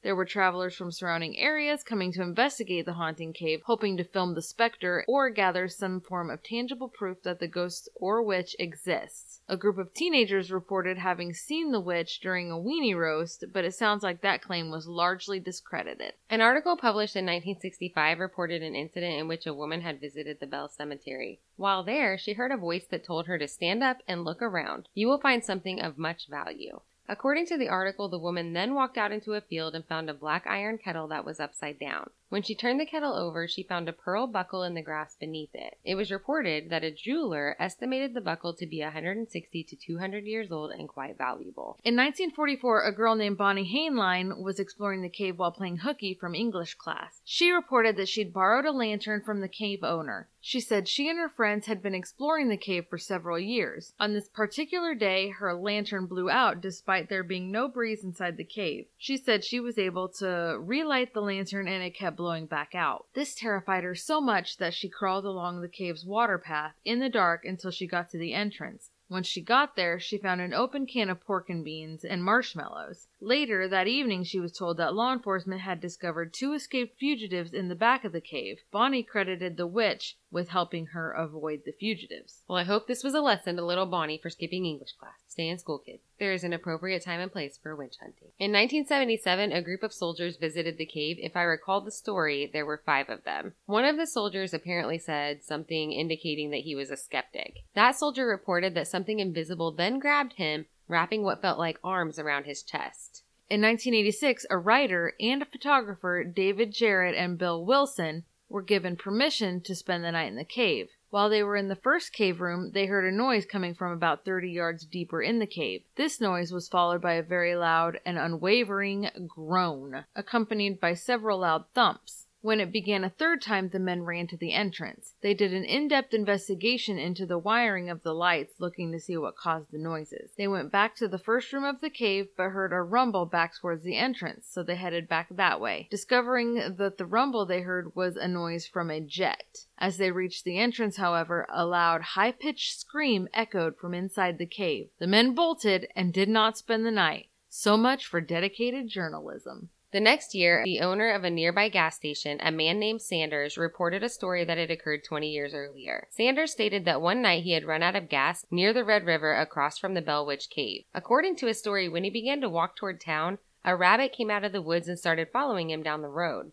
[0.07, 4.35] There were travelers from surrounding areas coming to investigate the haunting cave, hoping to film
[4.35, 9.26] the specter or gather some form of tangible proof that the ghost or witch exists.
[9.49, 13.75] A group of teenagers reported having seen the witch during a weenie roast, but it
[13.77, 16.15] sounds like that claim was largely discredited.
[16.29, 20.49] An article published in 1965 reported an incident in which a woman had visited the
[20.49, 21.39] Bell Cemetery.
[21.57, 24.89] While there, she heard a voice that told her to stand up and look around.
[24.95, 26.81] You will find something of much value.
[27.09, 30.15] According to the article, the woman then walked out into a field and found a
[30.15, 32.11] black iron kettle that was upside down.
[32.29, 35.55] When she turned the kettle over, she found a pearl buckle in the grass beneath
[35.55, 35.79] it.
[35.85, 40.51] It was reported that a jeweler estimated the buckle to be 160 to 200 years
[40.51, 41.79] old and quite valuable.
[41.85, 46.35] In 1944, a girl named Bonnie Hainline was exploring the cave while playing hooky from
[46.35, 47.21] English class.
[47.25, 50.29] She reported that she'd borrowed a lantern from the cave owner.
[50.41, 53.95] She said she and her friends had been exploring the cave for several years.
[53.99, 58.45] On this particular day, her lantern blew out despite there being no breeze inside the
[58.45, 58.87] cave.
[58.97, 63.07] She said she was able to relight the lantern and it kept blowing back out.
[63.15, 67.09] This terrified her so much that she crawled along the cave's water path in the
[67.09, 68.91] dark until she got to the entrance.
[69.09, 73.07] Once she got there, she found an open can of pork and beans and marshmallows.
[73.21, 77.69] Later that evening, she was told that law enforcement had discovered two escaped fugitives in
[77.69, 78.59] the back of the cave.
[78.71, 82.43] Bonnie credited the witch with helping her avoid the fugitives.
[82.47, 85.15] Well, I hope this was a lesson to little Bonnie for skipping English class.
[85.29, 86.03] Stay in school, kids.
[86.19, 88.29] There is an appropriate time and place for witch hunting.
[88.39, 91.17] In 1977, a group of soldiers visited the cave.
[91.19, 93.55] If I recall the story, there were five of them.
[93.65, 97.65] One of the soldiers apparently said something indicating that he was a skeptic.
[97.75, 102.45] That soldier reported that something invisible then grabbed him, wrapping what felt like arms around
[102.45, 103.23] his chest.
[103.49, 109.61] In 1986, a writer and a photographer, David Jarrett and Bill Wilson, were given permission
[109.61, 110.91] to spend the night in the cave.
[111.11, 114.25] While they were in the first cave room, they heard a noise coming from about
[114.25, 115.83] 30 yards deeper in the cave.
[115.95, 121.65] This noise was followed by a very loud and unwavering groan, accompanied by several loud
[121.75, 122.26] thumps.
[122.47, 125.15] When it began a third time, the men ran to the entrance.
[125.21, 129.17] They did an in depth investigation into the wiring of the lights, looking to see
[129.17, 130.31] what caused the noises.
[130.39, 133.57] They went back to the first room of the cave, but heard a rumble back
[133.57, 137.97] towards the entrance, so they headed back that way, discovering that the rumble they heard
[137.97, 139.67] was a noise from a jet.
[139.77, 144.47] As they reached the entrance, however, a loud, high pitched scream echoed from inside the
[144.47, 144.91] cave.
[145.01, 147.27] The men bolted and did not spend the night.
[147.49, 149.71] So much for dedicated journalism.
[149.97, 154.03] The next year, the owner of a nearby gas station, a man named Sanders, reported
[154.03, 156.07] a story that had occurred 20 years earlier.
[156.11, 159.33] Sanders stated that one night he had run out of gas near the Red River
[159.33, 160.85] across from the Bell Witch Cave.
[160.93, 164.45] According to his story, when he began to walk toward town, a rabbit came out
[164.45, 166.53] of the woods and started following him down the road.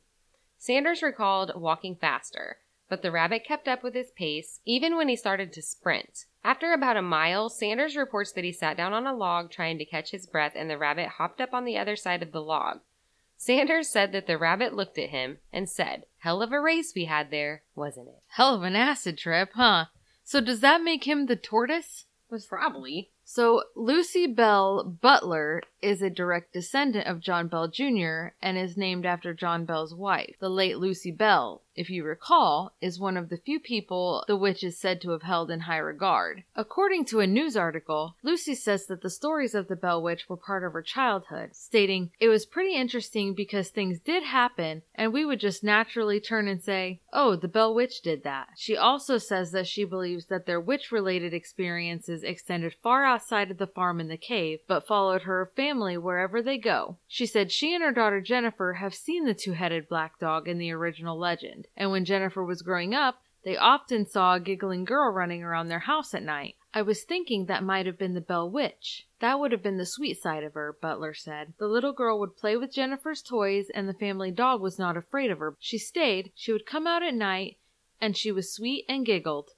[0.57, 5.17] Sanders recalled walking faster, but the rabbit kept up with his pace even when he
[5.17, 6.27] started to sprint.
[6.45, 9.85] After about a mile, Sanders reports that he sat down on a log trying to
[9.85, 12.79] catch his breath and the rabbit hopped up on the other side of the log.
[13.45, 17.03] Sanders said that the rabbit looked at him and said, Hell of a race we
[17.05, 18.23] had there, wasn't it?
[18.27, 19.87] Hell of an acid trip, huh?
[20.23, 22.05] So does that make him the tortoise?
[22.29, 23.11] Was probably.
[23.35, 28.27] So Lucy Bell Butler is a direct descendant of John Bell Jr.
[28.41, 30.35] and is named after John Bell's wife.
[30.39, 34.63] The late Lucy Bell, if you recall, is one of the few people the witch
[34.63, 36.43] is said to have held in high regard.
[36.55, 40.37] According to a news article, Lucy says that the stories of the Bell Witch were
[40.37, 45.25] part of her childhood, stating, It was pretty interesting because things did happen, and we
[45.25, 48.49] would just naturally turn and say, Oh, the Bell Witch did that.
[48.55, 53.57] She also says that she believes that their witch related experiences extended far outside of
[53.57, 56.97] the farm in the cave, but followed her family wherever they go.
[57.07, 60.57] She said she and her daughter Jennifer have seen the two headed black dog in
[60.57, 65.11] the original legend, and when Jennifer was growing up, they often saw a giggling girl
[65.11, 66.55] running around their house at night.
[66.73, 69.07] I was thinking that might have been the Bell Witch.
[69.19, 71.53] That would have been the sweet side of her, Butler said.
[71.59, 75.29] The little girl would play with Jennifer's toys, and the family dog was not afraid
[75.29, 75.55] of her.
[75.59, 77.57] She stayed, she would come out at night,
[78.01, 79.51] and she was sweet and giggled.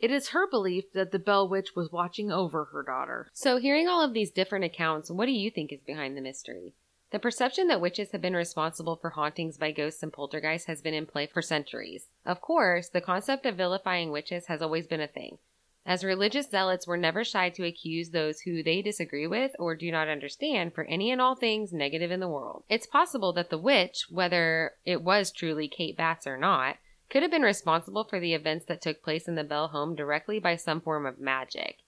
[0.00, 3.28] It is her belief that the Bell Witch was watching over her daughter.
[3.34, 6.74] So, hearing all of these different accounts, what do you think is behind the mystery?
[7.10, 10.94] The perception that witches have been responsible for hauntings by ghosts and poltergeists has been
[10.94, 12.06] in play for centuries.
[12.24, 15.38] Of course, the concept of vilifying witches has always been a thing.
[15.86, 19.90] as religious zealots were never shy to accuse those who they disagree with or do
[19.90, 22.62] not understand for any and all things negative in the world.
[22.68, 26.76] It's possible that the witch, whether it was truly Kate Batts or not,
[27.10, 30.38] could have been responsible for the events that took place in the Bell home directly
[30.38, 31.80] by some form of magic.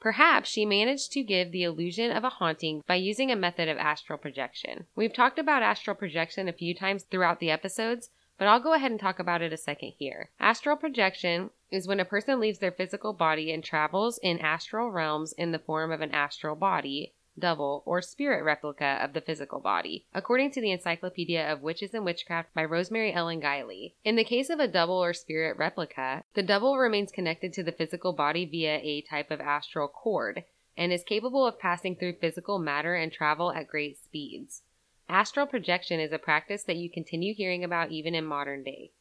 [0.00, 3.78] Perhaps she managed to give the illusion of a haunting by using a method of
[3.78, 4.86] astral projection.
[4.96, 8.90] We've talked about astral projection a few times throughout the episodes, but I'll go ahead
[8.90, 10.30] and talk about it a second here.
[10.40, 15.32] Astral projection is when a person leaves their physical body and travels in astral realms
[15.32, 20.06] in the form of an astral body, double, or spirit replica of the physical body,
[20.14, 23.94] according to the Encyclopedia of Witches and Witchcraft by Rosemary Ellen Guiley.
[24.04, 27.72] In the case of a double or spirit replica, the double remains connected to the
[27.72, 30.44] physical body via a type of astral cord
[30.76, 34.62] and is capable of passing through physical matter and travel at great speeds.
[35.08, 38.92] Astral projection is a practice that you continue hearing about even in modern day.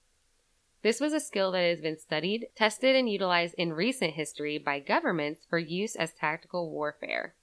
[0.84, 4.80] This was a skill that has been studied, tested, and utilized in recent history by
[4.80, 7.36] governments for use as tactical warfare.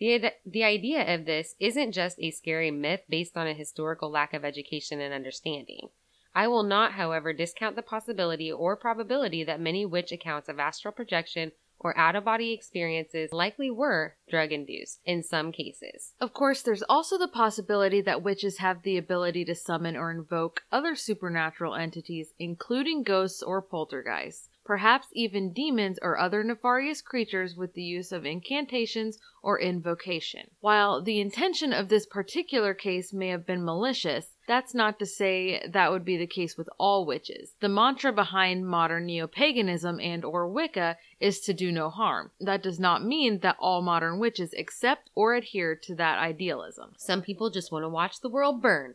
[0.00, 4.32] The, the idea of this isn't just a scary myth based on a historical lack
[4.32, 5.90] of education and understanding.
[6.34, 10.92] I will not, however, discount the possibility or probability that many witch accounts of astral
[10.92, 16.14] projection or out of body experiences likely were drug induced in some cases.
[16.20, 20.62] Of course, there's also the possibility that witches have the ability to summon or invoke
[20.70, 27.74] other supernatural entities, including ghosts or poltergeists perhaps even demons or other nefarious creatures with
[27.74, 30.50] the use of incantations or invocation.
[30.60, 35.66] While the intention of this particular case may have been malicious, that's not to say
[35.68, 37.54] that would be the case with all witches.
[37.60, 42.30] The mantra behind modern neo-paganism and or Wicca is to do no harm.
[42.40, 46.94] That does not mean that all modern witches accept or adhere to that idealism.
[46.96, 48.94] Some people just want to watch the world burn.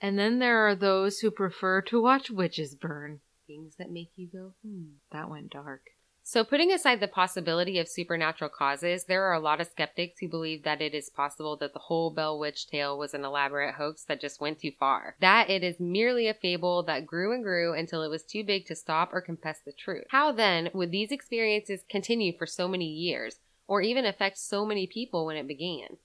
[0.00, 3.20] And then there are those who prefer to watch witches burn
[3.50, 5.82] things that make you go, hmm, that went dark.
[6.22, 10.28] So, putting aside the possibility of supernatural causes, there are a lot of skeptics who
[10.28, 14.04] believe that it is possible that the whole Bell Witch tale was an elaborate hoax
[14.04, 15.16] that just went too far.
[15.20, 18.66] That it is merely a fable that grew and grew until it was too big
[18.66, 20.04] to stop or confess the truth.
[20.10, 24.86] How then would these experiences continue for so many years, or even affect so many
[24.86, 25.96] people when it began?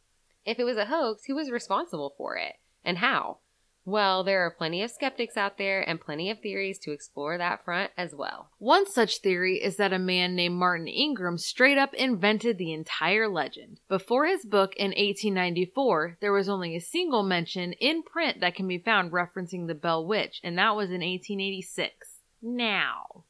[0.46, 2.56] If it was a hoax, who was responsible for it?
[2.84, 3.40] And how?
[3.88, 7.64] Well, there are plenty of skeptics out there and plenty of theories to explore that
[7.64, 8.50] front as well.
[8.58, 13.28] One such theory is that a man named Martin Ingram straight up invented the entire
[13.28, 13.80] legend.
[13.88, 18.68] Before his book in 1894, there was only a single mention in print that can
[18.68, 22.22] be found referencing the Bell Witch, and that was in 1886.
[22.42, 23.24] Now,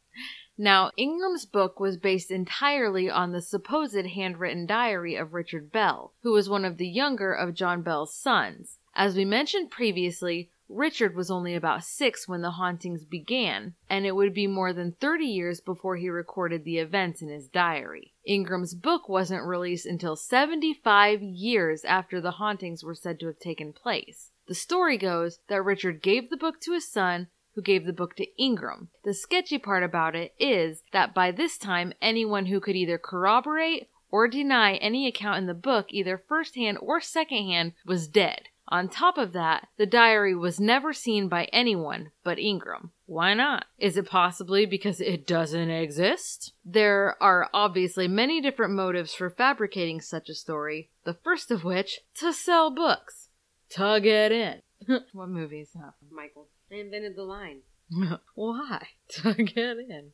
[0.57, 6.31] now, Ingram's book was based entirely on the supposed handwritten diary of Richard Bell, who
[6.31, 8.77] was one of the younger of John Bell's sons.
[8.95, 14.15] As we mentioned previously, Richard was only about six when the hauntings began, and it
[14.15, 18.13] would be more than 30 years before he recorded the events in his diary.
[18.25, 23.73] Ingram's book wasn't released until 75 years after the hauntings were said to have taken
[23.73, 24.31] place.
[24.47, 28.15] The story goes that Richard gave the book to his son, who gave the book
[28.15, 28.89] to Ingram.
[29.03, 33.89] The sketchy part about it is that by this time, anyone who could either corroborate
[34.09, 38.47] or deny any account in the book, either firsthand or secondhand, was dead.
[38.67, 42.91] On top of that, the diary was never seen by anyone but Ingram.
[43.05, 43.65] Why not?
[43.77, 46.53] Is it possibly because it doesn't exist?
[46.65, 51.99] There are obviously many different motives for fabricating such a story, the first of which,
[52.15, 53.29] to sell books.
[53.71, 54.61] To get in.
[55.13, 55.93] what movie is that?
[56.11, 56.47] Michael.
[56.71, 57.61] I invented the line.
[58.35, 58.87] Why?
[59.09, 60.11] To get in.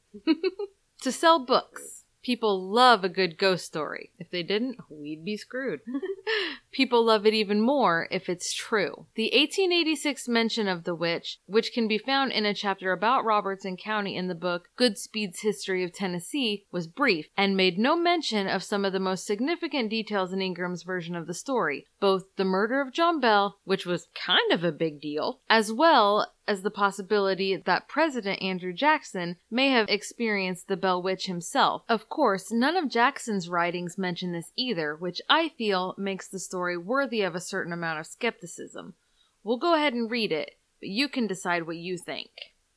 [1.02, 2.01] to sell books.
[2.24, 4.12] People love a good ghost story.
[4.20, 5.82] If they didn't, we'd be screwed.
[6.72, 9.08] People love it even more if it's true.
[9.16, 13.76] The 1886 mention of the witch, which can be found in a chapter about Robertson
[13.76, 18.64] County in the book Goodspeed's History of Tennessee, was brief and made no mention of
[18.64, 22.82] some of the most significant details in Ingram's version of the story, both the murder
[22.82, 27.56] of John Bell, which was kind of a big deal, as well as the possibility
[27.56, 31.84] that President Andrew Jackson may have experienced the Bell Witch himself.
[31.88, 36.78] Of course, none of Jackson's writings mention this either, which I feel makes the story
[36.78, 38.96] worthy of a certain amount of skepticism.
[39.44, 42.30] We'll go ahead and read it, but you can decide what you think.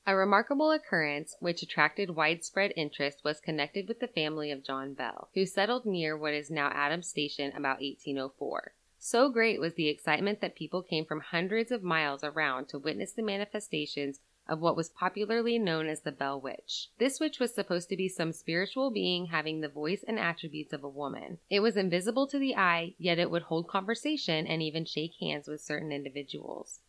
[0.06, 5.30] A remarkable occurrence which attracted widespread interest was connected with the family of John Bell,
[5.34, 8.74] who settled near what is now Adams Station about 1804.
[9.06, 13.12] So great was the excitement that people came from hundreds of miles around to witness
[13.12, 16.88] the manifestations of what was popularly known as the Bell Witch.
[16.96, 20.82] This witch was supposed to be some spiritual being having the voice and attributes of
[20.82, 21.36] a woman.
[21.50, 25.48] It was invisible to the eye, yet it would hold conversation and even shake hands
[25.48, 26.80] with certain individuals.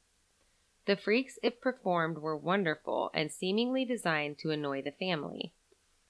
[0.86, 5.52] The freaks it performed were wonderful and seemingly designed to annoy the family.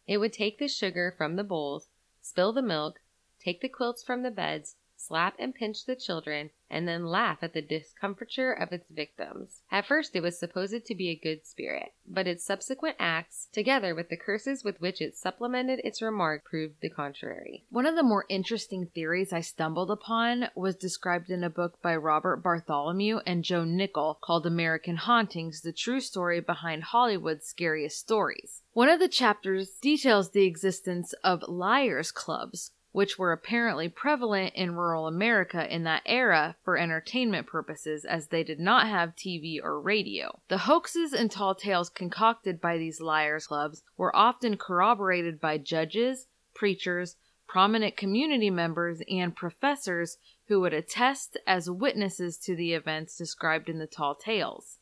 [0.05, 1.87] It would take the sugar from the bowls,
[2.21, 2.99] spill the milk,
[3.39, 7.53] take the quilts from the beds, slap and pinch the children, and then laugh at
[7.53, 9.61] the discomfiture of its victims.
[9.71, 13.93] At first it was supposed to be a good spirit, but its subsequent acts, together
[13.93, 17.65] with the curses with which it supplemented its remark, proved the contrary.
[17.69, 21.95] One of the more interesting theories I stumbled upon was described in a book by
[21.95, 28.61] Robert Bartholomew and Joe Nickell called American Hauntings The True Story Behind Hollywood's Scariest Stories.
[28.73, 34.73] One of the chapters details the existence of liars' clubs, which were apparently prevalent in
[34.73, 39.81] rural America in that era for entertainment purposes as they did not have TV or
[39.81, 40.39] radio.
[40.47, 46.27] The hoaxes and tall tales concocted by these liars' clubs were often corroborated by judges,
[46.53, 50.15] preachers, prominent community members, and professors
[50.47, 54.77] who would attest as witnesses to the events described in the tall tales.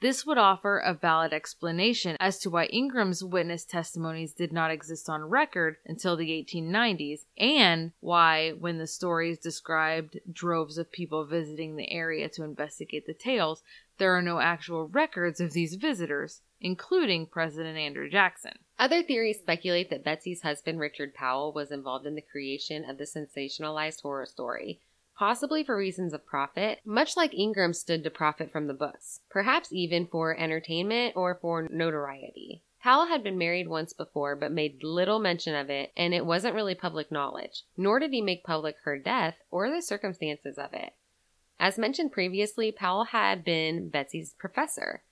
[0.00, 5.08] This would offer a valid explanation as to why Ingram's witness testimonies did not exist
[5.08, 11.74] on record until the 1890s, and why, when the stories described droves of people visiting
[11.74, 13.64] the area to investigate the tales,
[13.98, 18.58] there are no actual records of these visitors, including President Andrew Jackson.
[18.78, 23.04] Other theories speculate that Betsy's husband, Richard Powell, was involved in the creation of the
[23.04, 24.80] sensationalized horror story,
[25.18, 29.72] possibly for reasons of profit, much like Ingram stood to profit from the books, perhaps
[29.72, 32.62] even for entertainment or for notoriety.
[32.80, 36.54] Powell had been married once before, but made little mention of it, and it wasn't
[36.54, 40.92] really public knowledge, nor did he make public her death or the circumstances of it.
[41.58, 45.02] As mentioned previously, Powell had been Betsy's professor,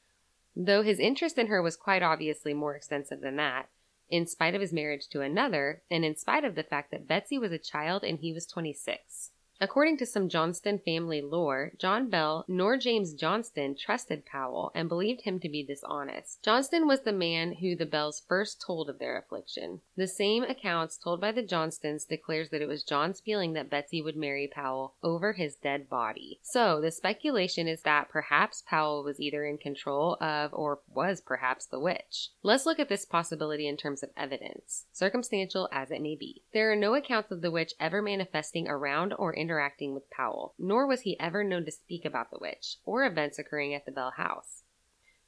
[0.55, 3.69] though his interest in her was quite obviously more extensive than that,
[4.09, 7.37] in spite of his marriage to another, and in spite of the fact that Betsy
[7.37, 9.33] was a child and he was 26.
[9.59, 15.23] According to some Johnston family lore, John Bell nor James Johnston trusted Powell and believed
[15.23, 16.43] him to be dishonest.
[16.45, 19.81] Johnston was the man who the Bells first told of their affliction.
[19.97, 24.03] The same accounts told by the Johnstons declares that it was John's feeling that Betsy
[24.03, 26.39] would marry Powell over his dead body.
[26.43, 31.65] So the speculation is that perhaps Powell was either in control of or was perhaps
[31.65, 32.29] the witch.
[32.43, 36.43] Let's look at this possibility in terms of evidence, circumstantial as it may be.
[36.53, 40.55] There are no accounts of the witch ever manifesting around or in interacting with Powell,
[40.59, 43.93] nor was he ever known to speak about the witch or events occurring at the
[43.93, 44.65] Bell house.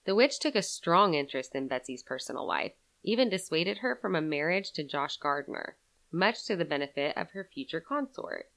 [0.06, 2.72] The witch took a strong interest in Betsy's personal life,
[3.04, 5.76] even dissuaded her from a marriage to Josh Gardner,
[6.10, 8.50] much to the benefit of her future consort.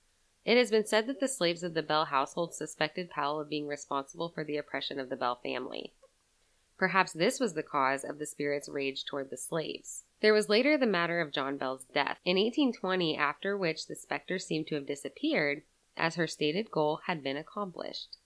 [0.46, 3.68] It has been said that the slaves of the Bell household suspected Powell of being
[3.68, 5.94] responsible for the oppression of the Bell family.
[6.76, 10.06] Perhaps this was the cause of the spirit's rage toward the slaves.
[10.22, 14.38] There was later the matter of John Bell's death, in 1820, after which the specter
[14.38, 15.64] seemed to have disappeared,
[15.98, 18.18] as her stated goal had been accomplished.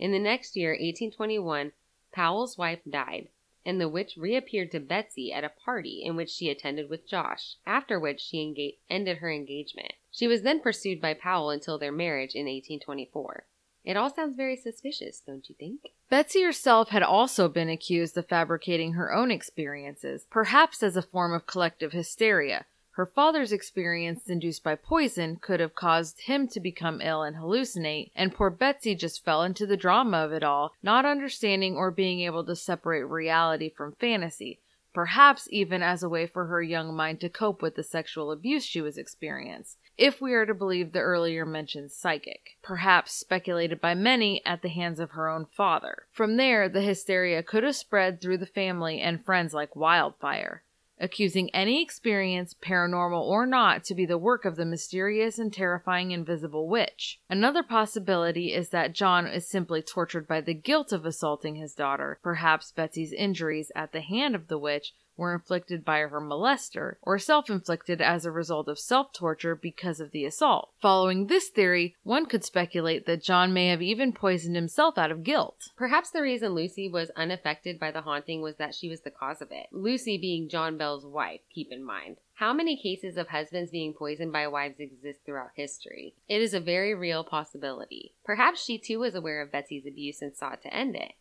[0.00, 1.72] In the next year, 1821,
[2.10, 3.28] Powell's wife died,
[3.64, 7.56] and the witch reappeared to Betsy at a party in which she attended with Josh,
[7.64, 9.92] after which she ended her engagement.
[10.10, 13.46] She was then pursued by Powell until their marriage in 1824.
[13.88, 15.80] It all sounds very suspicious, don't you think?
[16.10, 21.32] Betsy herself had also been accused of fabricating her own experiences, perhaps as a form
[21.32, 22.66] of collective hysteria.
[22.90, 28.10] Her father's experience induced by poison could have caused him to become ill and hallucinate,
[28.14, 32.20] and poor Betsy just fell into the drama of it all, not understanding or being
[32.20, 34.60] able to separate reality from fantasy
[34.94, 38.64] perhaps even as a way for her young mind to cope with the sexual abuse
[38.64, 43.94] she was experiencing, if we are to believe the earlier mentioned psychic, perhaps speculated by
[43.94, 46.06] many at the hands of her own father.
[46.10, 50.62] From there, the hysteria could have spread through the family and friends like wildfire
[51.00, 56.10] accusing any experience, paranormal or not, to be the work of the mysterious and terrifying
[56.10, 57.20] invisible witch.
[57.30, 62.18] Another possibility is that John is simply tortured by the guilt of assaulting his daughter.
[62.22, 67.18] Perhaps Betsy's injuries at the hand of the witch were inflicted by her molester, or
[67.18, 70.70] self inflicted as a result of self torture because of the assault.
[70.80, 75.24] Following this theory, one could speculate that John may have even poisoned himself out of
[75.24, 75.70] guilt.
[75.76, 79.42] Perhaps the reason Lucy was unaffected by the haunting was that she was the cause
[79.42, 79.66] of it.
[79.72, 82.16] Lucy being John Bell's wife, keep in mind.
[82.38, 86.14] How many cases of husbands being poisoned by wives exist throughout history?
[86.28, 88.14] It is a very real possibility.
[88.24, 91.14] Perhaps she too was aware of Betsy's abuse and sought to end it.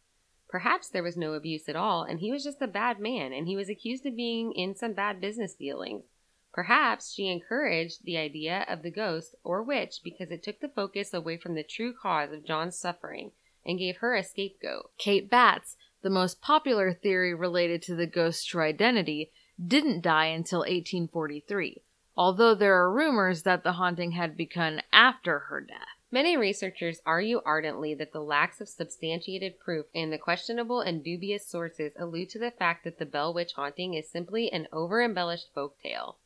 [0.49, 3.47] Perhaps there was no abuse at all, and he was just a bad man, and
[3.47, 6.05] he was accused of being in some bad business dealings.
[6.53, 11.13] Perhaps she encouraged the idea of the ghost or witch because it took the focus
[11.13, 13.31] away from the true cause of John's suffering
[13.65, 14.89] and gave her a scapegoat.
[14.97, 19.31] Kate Batts, the most popular theory related to the ghost's true identity,
[19.63, 21.83] didn't die until 1843,
[22.15, 25.96] although there are rumors that the haunting had begun after her death.
[26.09, 31.45] Many researchers argue ardently that the lacks of substantiated proof and the questionable and dubious
[31.45, 35.53] sources allude to the fact that the Bell Witch haunting is simply an over embellished
[35.53, 36.17] folk tale.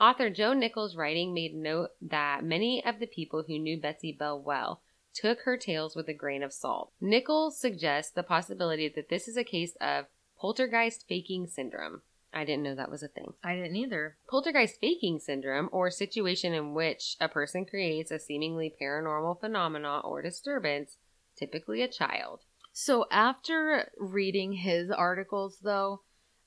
[0.00, 4.40] Author Joe Nichols' writing made note that many of the people who knew Betsy Bell
[4.40, 4.82] well
[5.14, 6.92] took her tales with a grain of salt.
[7.00, 10.06] Nichols suggests the possibility that this is a case of
[10.40, 12.02] poltergeist faking syndrome.
[12.32, 13.32] I didn't know that was a thing.
[13.42, 14.16] I didn't either.
[14.28, 20.20] Poltergeist faking syndrome, or situation in which a person creates a seemingly paranormal phenomena or
[20.22, 20.98] disturbance,
[21.36, 22.40] typically a child.
[22.72, 26.02] So after reading his articles, though,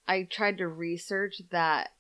[0.08, 1.94] I tried to research that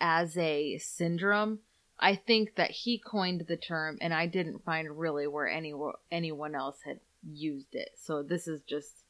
[0.00, 1.60] as a syndrome.
[1.98, 5.74] I think that he coined the term, and I didn't find really where any
[6.10, 7.90] anyone else had used it.
[8.00, 9.02] So this is just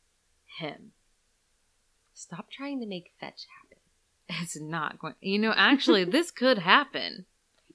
[0.59, 0.93] him.
[2.15, 3.68] Stop trying to make fetch happen.
[4.29, 5.15] It's not going.
[5.21, 7.27] You know, actually, this could happen.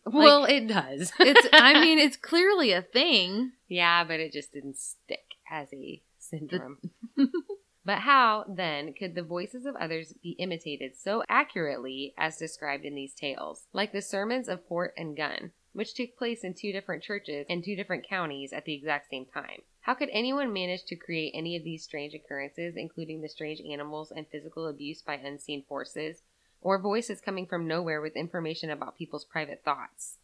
[0.06, 1.12] Well, Like, it does.
[1.20, 1.48] It's.
[1.54, 3.54] I mean, it's clearly a thing.
[3.68, 6.78] yeah, but it just didn't stick as a syndrome.
[7.86, 12.96] but how, then, could the voices of others be imitated so accurately as described in
[12.96, 13.66] these tales?
[13.74, 17.62] Like the sermons of Fort and Gunn, which took place in two different churches in
[17.64, 19.62] two different counties at the exact same time.
[19.82, 24.12] How could anyone manage to create any of these strange occurrences, including the strange animals
[24.16, 26.22] and physical abuse by unseen forces,
[26.64, 30.18] or voices coming from nowhere with information about people's private thoughts?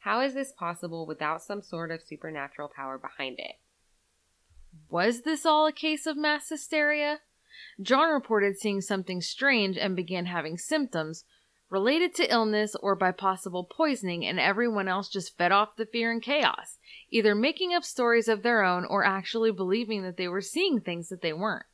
[0.00, 3.56] How is this possible without some sort of supernatural power behind it?
[4.90, 7.20] Was this all a case of mass hysteria?
[7.80, 11.24] John reported seeing something strange and began having symptoms
[11.70, 16.12] related to illness or by possible poisoning, and everyone else just fed off the fear
[16.12, 16.78] and chaos,
[17.10, 21.08] either making up stories of their own or actually believing that they were seeing things
[21.08, 21.66] that they weren't.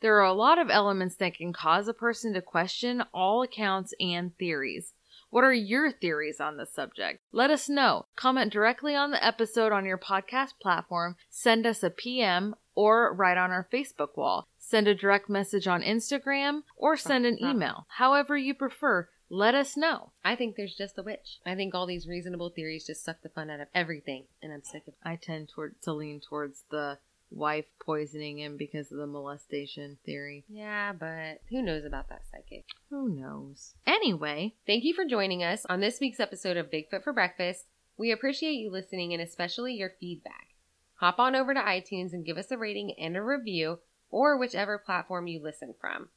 [0.00, 3.92] There are a lot of elements that can cause a person to question all accounts
[4.00, 4.94] and theories.
[5.28, 7.20] What are your theories on this subject?
[7.32, 8.06] Let us know.
[8.16, 13.36] Comment directly on the episode on your podcast platform, send us a PM, or write
[13.36, 14.48] on our Facebook wall.
[14.58, 17.86] Send a direct message on Instagram or send an email.
[17.98, 20.12] However you prefer, let us know.
[20.24, 21.38] I think there's just a witch.
[21.46, 24.64] I think all these reasonable theories just suck the fun out of everything, and I'm
[24.64, 25.08] sick of it.
[25.08, 26.98] I tend toward to lean towards the
[27.30, 30.44] wife poisoning him because of the molestation theory.
[30.48, 32.64] Yeah, but who knows about that psychic?
[32.90, 33.74] Who knows?
[33.86, 37.66] Anyway, Thank you for joining us on this week's episode of Bigfoot for Breakfast.
[37.96, 40.54] We appreciate you listening and especially your feedback.
[41.00, 44.78] Hop on over to iTunes and give us a rating and a review, or whichever
[44.78, 46.08] platform you listen from.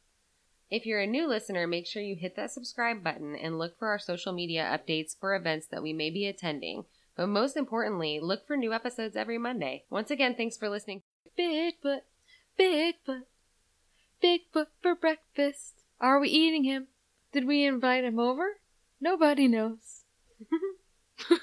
[0.70, 3.88] If you're a new listener, make sure you hit that subscribe button and look for
[3.88, 6.86] our social media updates for events that we may be attending.
[7.16, 9.86] But most importantly, look for new episodes every Monday.
[9.90, 11.04] Once again, thanks for listening.
[11.38, 12.02] Bigfoot,
[12.60, 13.24] Bigfoot,
[14.24, 15.84] Bigfoot for breakfast.
[16.00, 16.88] Are we eating him?
[17.32, 18.58] Did we invite him over?
[19.00, 20.06] Nobody knows.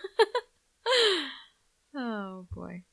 [1.95, 2.85] oh boy.